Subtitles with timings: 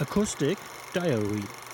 [0.00, 0.58] Acoustic
[0.92, 1.67] Diary.